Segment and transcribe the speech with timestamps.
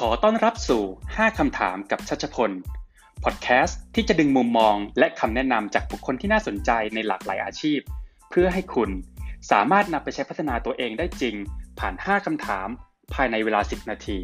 [0.00, 2.50] ขอต้อนรับสู่ 5 คำถามกับชัชพล
[3.24, 7.80] พอดแคสต์ที่จะดึงมุมมองและคำแนะนำจากบุคคลที่น่าสนใจในหลากหลายอาชีพ
[8.30, 8.90] เพื่อให้คุณ
[9.50, 11.34] สามารถนำไปใช้พัฒนาตัวเองได้จริง
[11.78, 12.68] ผ่าน 5 คำถาม
[13.14, 14.18] ภายในเวลา 10 นาที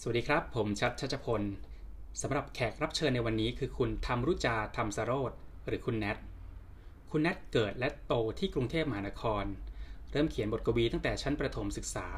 [0.00, 1.42] สวัสดีครับ ผมชัดชัชพล
[2.22, 5.32] สำหรับแขกรับเชิญในวันนี้คือคุณธรรมรุจาธรรมสโรธ
[5.66, 6.18] หรือคุณแนท
[7.10, 9.46] คุณแนทเกิดและโตที่กรุงเทพมหานคร
[10.12, 12.08] เริ่มเขียนบทกวีตั้งแต่ชั้นประถมศึกษา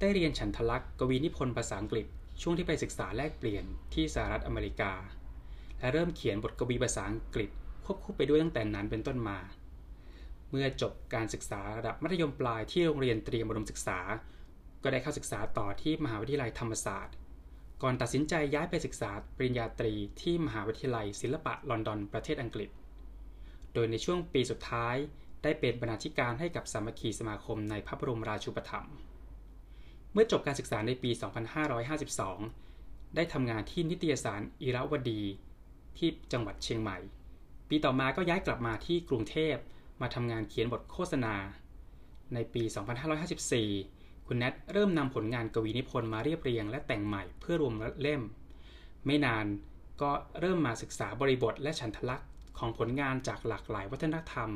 [0.00, 2.06] ได้เรียนฉันทลักษ์กวีนิพนธ์ภาษาอังกฤษ
[2.42, 4.92] ช่วงที่ไปศึกษาแลกเปลี่ยนที่สหรัฐอเมริกา
[5.78, 7.50] และเริ่มเขียนบทกวีภาษาอังกฤษ
[7.84, 9.38] ควบคู่ไปด้วยตั้งแต่นั้นเป็นต้นมา
[10.50, 13.98] เมื่อจบการศึกษาระดับมัธยมปลายที่โรงเรียนเตรียมอุดมศึกษา
[14.82, 17.14] ก็ได้เข้าศึกษาต่อที่มหาวิทยาลัยธรรมศาสตร์
[17.82, 22.70] ก่อนตัดสินใจย้ายไปศึกษาปริญญาตรีที่มหาวิทยาลัยศิลปะลอนดอนประเทศอังกฤษ
[23.74, 24.96] โดยในช่วงปีสุดท้าย
[25.42, 28.94] ได้เป็นบรรณาธิการให้กับสามัคคีสมาคมในพระบรมราชูปถัมภ์
[30.12, 31.10] เมื่อจบการศึกษาในปี
[32.32, 35.22] 2552 ได้ทำงานที่นิตยสารอิราวดี
[35.98, 36.98] ที่จังหวัดเชียงใหม่
[37.68, 39.56] ปีต่อมาก็ย้ายกลับมาที่กรุงเทพ
[40.00, 41.34] มาทำงานเขียนบทโฆษณา
[42.34, 42.62] ในปี
[43.64, 48.22] 2554 คุณแนทเริ่มนำผลงานกวีนิพนธ์มาเรียบเรียงและแต่งใหม่เพื่อรวมเล่ม
[49.06, 49.46] ไม่นาน
[50.02, 54.50] ก็เริ่มมาศึกษาบริบทและฉันทลักษณ์ของผลงานจากหลากหลายวัฒนธรรม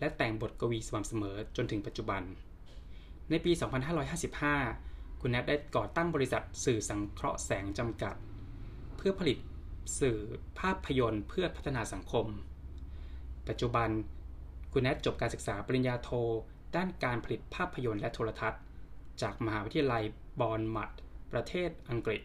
[0.00, 2.22] และแต่งบทกวีสม่ำเสมอจนถึงปัจจุบัน
[3.30, 3.52] ในปี
[4.36, 8.14] 2555 คุณแนทได้ก่อตั้งบริษัทสื่อสังเคราะห์แสงจำกัด
[8.96, 9.38] เพื่อผลิต
[10.00, 10.18] สื่อ
[10.58, 12.26] ภาพยนตร์เพื่อพัฒนาสังคม
[13.48, 13.88] ปัจจุบัน
[14.72, 16.10] คุณแนทจบการศึกษาปริญญาโท
[16.76, 18.62] ด้านการผลิตภาพยนตร์และโทรทัศน์
[19.22, 20.02] จากมหาวิทยาลัย
[20.40, 20.90] บอนมัด
[21.32, 22.22] ประเทศอังกฤษ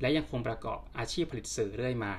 [0.00, 2.14] และยังคงประกอบอาชีพผลิตสื่อเรื่อยมา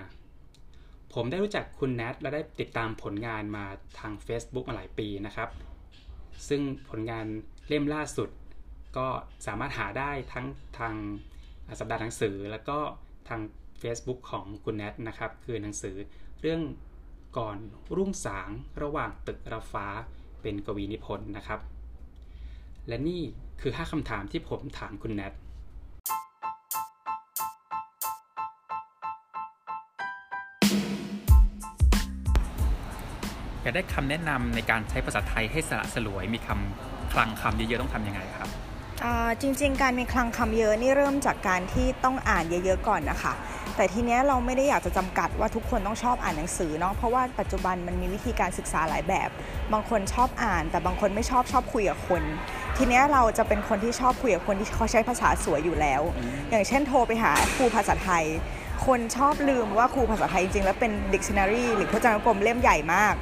[1.14, 3.66] ผมได้รู้จักคุณแนทและได้ติดตามผลงานมา
[4.00, 5.50] ทาง Facebook มาหลายปีนะครับ
[6.48, 7.26] ซึ่งผลงาน
[7.68, 8.30] เล่มล่าสุด
[8.98, 9.08] ก็
[9.48, 10.46] สามารถหาได้ทั้ง
[10.80, 10.96] ทาง
[11.80, 12.78] สัปดาห์หนังสือ แล้วก็
[13.30, 13.42] ทาง
[13.82, 15.96] Facebook ของคุณแนทนะครับ คือหนังสือ
[16.42, 16.62] เรื่อง
[17.38, 17.58] ก่อน
[17.98, 18.50] รุ่งสาง
[18.82, 19.88] ระหว่างตึกระฟ้า
[20.42, 21.60] เป็นกวีนิพนธ์นะครับ
[22.88, 23.22] และนี่
[23.62, 38.50] คือ 5คำถามที่ผมถามคุณแนทากได้คำแนะนำในการใช้ภาษาไทยให้สละสลวย มีคำคลังคำเยอะๆต้องทำยังไงครับ
[39.04, 43.34] อ่าจริงๆ การมีคลังคำเยอะนี่เริ่มจากการที่ต้องอ่านเยอะๆก่อนนะคะ
[43.76, 49.30] แต่ทีเนี้ยเราไม่ได้อยากจะจำกัดว่าทุกคนต้องชอบอ่านหนังสือเนาะเพราะว่าปัจจุบันมันมีวิธีการศึกษาหลายแบบ
[49.74, 52.22] บางคนชอบอ่าน แต่บางคนไม่ชอบชอบคุยกับคน
[52.78, 56.02] ทีเนี้ยเราจะเป็นคนที่ชอบคุยกับคนที่เขาใช้ภาษาสวยอยู่แล้ว
[56.50, 58.26] อย่างเช่นโทรไปหาครูภาษาไทย
[58.86, 63.16] คนชอบลืมว่าครูภาษาไทยจริงๆแล้วเป็น dictionary หรือพจนานุกรมเล่มใหญ่มาก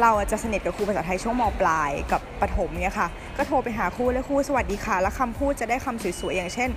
[0.00, 6.70] เราจะสนิทกับครูภาษาไทยช่วงมปลายกับประถมเนี่ยค่ะ ก็โทรไปหาครูแล้วครูสวัสดีค่ะ แล้วคำพูดจะได้คำสวยๆอย่างเช่น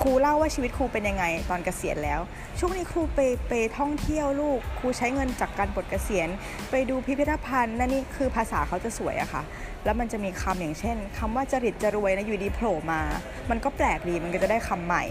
[0.00, 2.20] ครูเล่าว่าชีวิตครูเป็นยังไงตอนเกษียณแล้ว
[2.58, 6.28] ช่วงนี้ครูไปไปท่องเที่ยวลูกครูใช้เงินจากการปลดเกษียณ
[6.70, 9.42] ไปดูพิพิธภัณฑ์นั่นนี่คือภาษาเขาจะสวยอะค่ะ
[9.84, 13.00] แล้วมันจะมีคำอย่างเช่นคำว่าจริตจรวยนะอยู่ดีโผล่มา
[13.50, 15.04] มันก็แปลกดีมันก็จะได้คำใหม่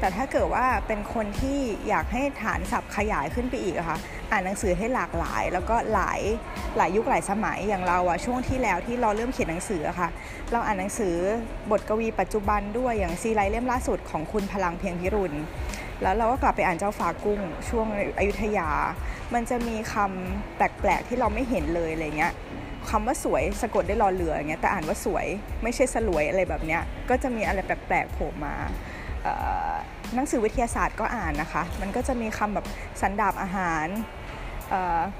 [0.00, 1.58] แต่ถ้าเกิดว่าเป็นคนที่
[1.88, 3.98] อยากให้ฐานศัพท์ขยายขึ้นไปอีกอะค่ะ
[4.30, 6.20] อ่านหนังสือให้หลากหลาย แล้วก็หลาย
[6.76, 10.08] หลายยุคหลายสมัยอย่างเราอะช่วงที่แล้วที่เราเริ่มเขียนหนังสืออะค่ะ
[10.52, 11.14] เราอ่านหนังสือ
[11.70, 15.36] บทกวีปัจจุบันด้วยอย่างซีไรเล่มล่าสุดของคุณพลังเพียงพิรุณ
[16.02, 17.86] แล้วเราก็กลับไปอ่านเจ้าฟ้ากุ้งช่วง
[18.18, 18.68] อยุธยา
[19.34, 22.32] มันจะมีคำแปลกๆที่เราไม่เห็นเลยอะไรเงี้ย
[22.90, 25.26] คำว่าสวยสะกดได้รอเรืออย่างเงี้ยแต่อ่านว่าสวย
[25.62, 28.54] ไม่ใช่สลวยอะไรแบบเนี้ยก็จะมีอะไรแปลกๆโผล่มา
[30.14, 32.66] หนังสือวิทยาศาสตร์ก็อ่านนะคะ มันก็จะมีคำแบบ
[33.00, 33.86] สันดาบอาหาร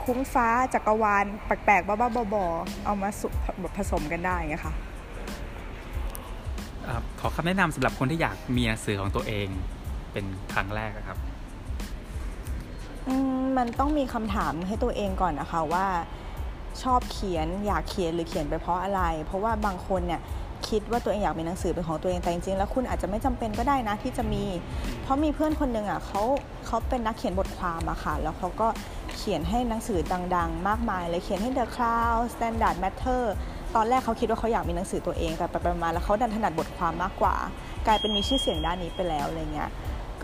[0.05, 3.29] คุ้งฟ้าจักรวาลแปลกๆบ้าๆบอๆเอามาสุ
[3.61, 4.75] แบบผสมกันได้ไงค่ะ
[6.87, 9.49] อ่าขอคำแนะนำสำหรับคนที่อยากมีหนังสือของตัวเอง
[10.13, 11.19] เป็นครั้งแรกอะครับ
[13.07, 15.87] อืมมันต้องมีคำถามให้ตัวเองก่อนนะคะว่า
[16.83, 20.21] ชอบเขียนอยากเขียนหรือเขียนไปเพราะอะไร เพราะว่าบางคนเนี่ย
[20.71, 24.45] คิดว่าตัวเองอยากมีหนังสือเป็นของตัวเองแต่จริงๆแล้วคุณอาจจะไม่จำเป็นก็ได้นะที่จะมี
[25.03, 26.23] เพราะมีเพื่อนคนหนึ่งอะเขา
[26.67, 28.69] เขาเป็นนักเขียนบทความอะค่ะ แล้วเขาก็
[29.17, 30.01] เขียนให้หนังสือ
[30.37, 33.23] ดัง ๆ มากมายเลยเขียนให้ The Cloud Standard Matter
[33.75, 37.37] ตอนแรกเขาคิดว่าเขาอยากมีหนังสือตัวเอง แต่ไปๆมาๆแล้วเขาดันถนัดบทความมากกว่า
[37.87, 39.71] กลายเป็นมีชื่อเสียงด้านนี้ไปแล้วอะไรเงี้ย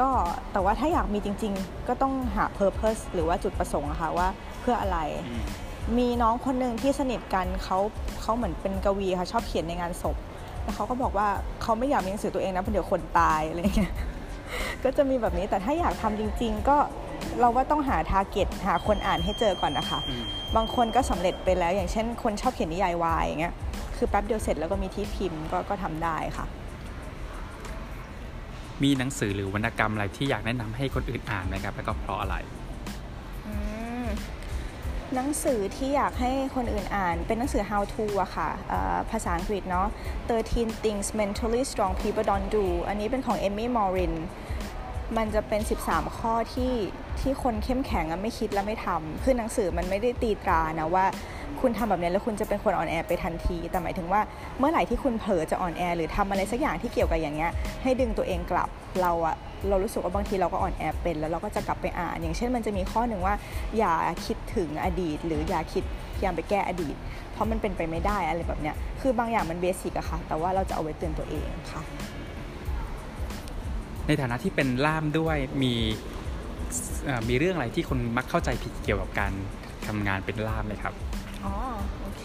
[0.01, 0.09] ก็
[0.53, 4.29] แต่ว่าถ้าอยากมีจริง ๆ ก็ต้องหา purpose หรือว่าจุดประสงค์อะค่ะว่า
[4.61, 4.99] เพื่ออะไร
[5.99, 7.79] มีน้องคนหนึ่งที่สนิทกันเขา
[8.23, 10.17] เขาเหมือนเป็นกวีค่ะชอบเขียนในงานศพ
[10.67, 11.29] แล้วเขาก็บอกว่า
[11.63, 13.93] เขาไม่อยากมีหนังสือตัวเองนะเพราะเดี๋ยวคนตายอะไรเงี้ย
[14.85, 16.77] ก็จะมีแบบนี้แต่ถ้าอยากทำจริง ๆ ก็
[17.41, 20.23] เราว่าต้องหาทาร์เก็ตหาคนอ่านให้เจอก่อนนะคะอืม
[20.57, 23.55] บางคนก็สำเร็จไปแล้ว อย่างเช่น คนชอบเขียนนิยายวายอย่างเงี้ย
[23.97, 26.47] คือแป๊บเดียวเสร็จแล้วก็มีที่พิมพ์ก็ก็ทำได้ค่ะ
[28.83, 32.37] มีหนังสือหรือวรรณกรรมอะไรที่อยากแนะนำให้คนอื่นอ่านไหมครับ แล้วก็เพราะอะไร
[35.15, 38.49] หนังสือที่อยากให้คนอื่นอ่าน เป็นหนังสือ how to อะค่ะ
[39.11, 39.89] ภาษาอังกฤษเนาะ
[40.29, 44.15] 13 things mentally strong people don't do อันนี้เป็นของ Amy Morin
[45.17, 46.73] มันจะเป็น 13 ข้อที่
[47.21, 51.05] ที่คนเข้มแข็งไม่คิดและไม่ทำคือหนังสือมันไม่ได้ตีตรานะว่า
[51.61, 54.21] คุณทำแบบนี้แล้วคุณจะเป็นคนอ่อนแอไปทันที แต่หมายถึงว่า
[54.59, 57.51] เมื่อไหร่ที่คุณเผลอจะอ่อนแอหรือทำอะไรสักอย่างที่เกี่ยวกับอย่างเงี้ย
[57.83, 58.69] ให้ดึงตัวเองกลับ
[59.03, 59.37] เราอะ
[59.69, 63.35] เรารู้สึกว่าบางทีเราก็อ่อนแอเป็นแล้วเราก็จะกลับไปอ่าน อย่างเช่นมันจะมีข้อหนึ่งว่า
[63.79, 63.95] อย่า
[64.27, 66.97] คิด ถึงอดีต หรืออย่าคิดพยายามไปแก้อดีต
[67.33, 71.83] เพราะมันเป็นไปไม่ได้อะไรแบบเนี้ยคือบางอย่างมันเบสิกอะค่ะ แต่ว่าเราจะเอาไว้เตือนตัวเองค่ะ
[74.07, 75.73] ในฐานะที่เป็นล่ามด้วยมี
[77.29, 79.33] มีเรื่องอะไรที่คนมักเข้าใจผิดเกี่ยวกับการ
[79.87, 80.95] ทำงานเป็นล่ามไหมครับ
[81.45, 81.55] อ๋อ
[82.01, 82.25] โอเค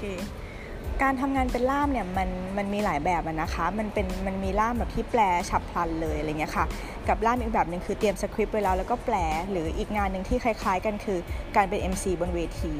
[1.03, 6.65] การทำงานเป็นล่ามเนี่ยมันมันมีหลายแบบนะคะ มันเป็นมันมีล่ามแบบที่แปลฉับพลันเลยอะไรเงี้ยค่ะ
[7.07, 9.15] กับล่ามอีกแบบหนึ่งคือเตรียมสคริปต์ไว้แล้วแล้วก็แปล
[9.51, 11.19] หรืออีกงานหนึ่งที่คล้ายๆ กันคือ
[11.55, 12.73] การเป็น MC บนเวที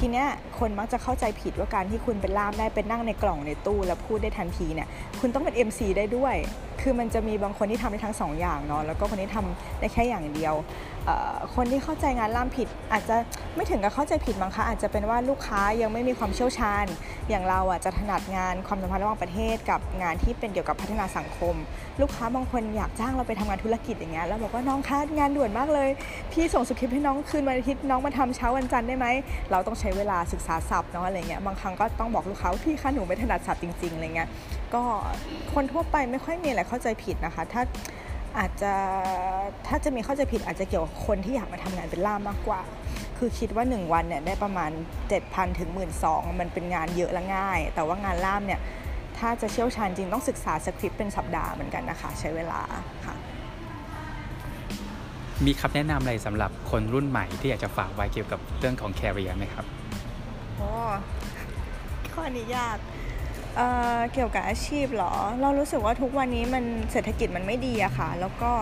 [0.00, 4.88] ทีเนี้ยคนมักจะเข้าใจผิดว่าการที่คุณเป็นล่ามได้เป็นนั่งในกล่องในตู้ แล้วพูดได้ทันทีเนี่ย
[5.20, 6.34] คุณต้องเป็น MC ได้ด้วย
[6.80, 10.54] คือมันจะมีบางคนที่ทำได้ทั้ง2ออย่างเนาะแล้วก็คนที่ทำได้แค่อย่างเดียว
[11.54, 13.16] คนที่เข้าใจงานล่ามผิด อาจจะ
[13.54, 16.86] ไม่ถึงกับเข้าใจผิดมั้งคะอาจจะเป็นว่าลูกค้ายังไม่มีความเชี่ยวชาญ
[17.30, 21.54] อย่างเราอะจะถนัดงานความสัมพันธ์ระหว่างประเทศ กับงานที่เป็นเกี่ยวกับพัฒนาสังคม
[22.00, 25.88] ลูกค้าบางคนอยากจ้างเราไปทำงานธุรกิจอย่างเงี้ยแล้วบอกว่าน้องคะงานด่วนมากเลย
[26.32, 29.06] พี่ส่งสคริปต์ให้น้องคืนวันอาทิตย์น้องมาทำเช้าวันจันทร์ได้ไหม
[29.50, 34.28] เราต้องใช้เวลาศึกษาศัพท์เนาะอะไรเงี้ยบางครั้งก็ต้องบอกลูกค้าพี่คะหนูไม่ถนัดศัพท์จริงๆอะไรเงี้ย
[34.74, 34.82] ก็
[35.54, 37.62] คนทั่วไปไม่ค่อยมีอะไรเข้าใจผิดนะคะ ถ้า
[38.38, 38.72] อาจจะ
[39.66, 42.60] ถ้าจะมีเข้าใจผิดอาจจะเกี่ยวกับคนที่อยากมาทำงานเป็นล่ามมากกว่า
[43.18, 44.70] คือคิดว่า 1 วันเนี่ยได้ประมาณ
[45.14, 45.70] 7,000ถึง
[46.04, 48.60] 12,000มันเป็นงานเยอะและง่าย แต่ว่างานล่ามเนี่ย
[49.18, 52.60] ถ้าจะเชี่ยวชาญจริงต้องศึกษาสคริปต์เป็นสัปดาห์เหมือนกันนะคะ ใช้เวลา
[53.06, 53.14] ค่ะ
[55.46, 59.64] มีคำแนะนำอะไรสำหรับคนรุ่นใหม่ที่อยากจะฝากไว้เกี่ยวกับเรื่องของแคริเอร์ไหมครับ
[62.24, 62.78] อนี้ยาก
[63.56, 68.52] เเกี่ยวกับอาชีพหรอ เรารู้สึกว่าทุกวันนี้มันเศรษฐกิจมันไม่ดีอะค่ะ แล้วก็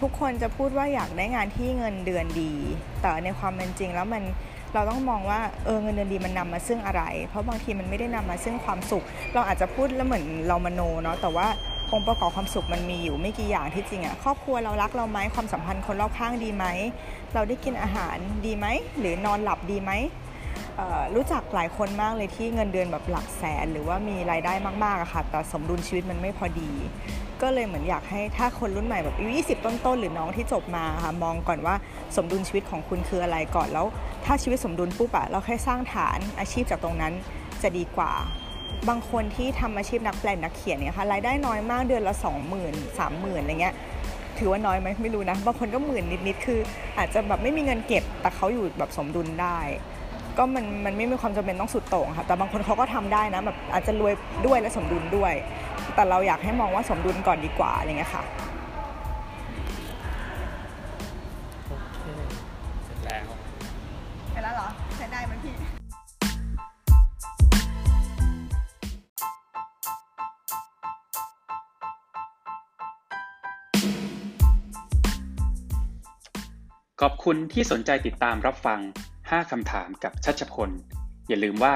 [0.00, 2.52] ทุกคนจะพูดว่าอยากได้งานที่เงินเดือนดี
[3.00, 4.22] แต่ในความเป็นจริงแล้วมัน
[4.74, 9.04] เราต้องมองว่าเออเงินเดือนดีมันนำมาซึ่งอะไร เพราะบางทีมันไม่ได้นำมาซึ่งความสุข
[9.34, 11.46] เราอาจจะพูดแล้วเหมือนเรามโนเนาะแต่ว่า
[11.92, 16.64] องค์ประกอบความสุขมันมีอยู่ไม่กี่อย่างที่จริงอะครอบครัวเรารักเราไหมความสัมพันธ์คนรอบข้างดีไหม
[17.34, 18.16] เราได้กินอาหาร
[18.46, 18.66] ดีไหม
[18.98, 19.90] หรือนอนหลับดีไหม
[21.14, 24.52] รู้จักหลายคนมากเลยที่เงินเดือนแบบหลักแสน หรือว่ามีรายได้
[24.84, 26.70] มากๆอะค่ะ แต่สมดุลชีวิตมันไม่พอดี
[27.42, 31.74] ก็เลยเหมือนอยากให้ถ้าคนรุ่นใหม่แบบอายุ20 ต้นๆ หรือน้องที่จบมาค่ะมองก่อนว่า
[32.16, 33.86] สมดุลชีวิตของคุณคืออะไรก่อนแล้ว
[34.24, 37.12] ถ้าชีวิตสมดุลปุ๊บอะเราแค่สร้างฐานอาชีพจากตรงนั้น
[37.62, 38.12] จะดีกว่า
[38.88, 42.14] บางคนที่ทำอาชีพนักแปลนักเขียนเนี่ยค่ะรายได้น้อยมากเดือนละ
[42.56, 43.74] 20,000 30,000อะไรเงี้ย
[44.38, 46.60] ถือว่าน้อยไหมไม่รู้นะบางคนก็หมื่นนิดๆคือ
[46.98, 49.58] อาจจะแบบไม่มีเงินเก็บแต่เขาอยู่แบบสมดุลได้
[50.38, 54.12] ก็มันมันไม่มีความจำเป็นต้องสุดโต่งค่ะแต่บางคนเขาก็ทำได้นะแบบอาจจะรวย
[54.46, 55.32] ด้วยและสมดุลด้วย
[55.94, 58.24] แต่เราอยากให้มองว่าสมดุลก่อนดีกว่าอะไรเงี้ยค่ะ
[61.66, 62.04] โอเค
[62.84, 63.26] เสร็จแล้ว
[64.30, 65.54] เสร็จแล้วเหรอใช้ได้ไหมพี่
[77.00, 78.80] ขอบคุณที่สนใจติดตามรับฟัง
[79.34, 80.70] 5 คำถามกับชัชพล
[81.28, 81.74] อย่าลืมว่า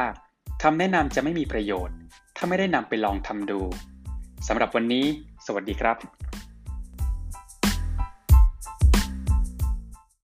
[0.63, 1.97] คำแนะนำจะไม่มีประโยชน์
[2.37, 3.61] ถ้าไม่ได้นำไปลองทำดู
[4.49, 5.05] สำหรับวันนี้
[5.47, 5.97] สวัสดีครับ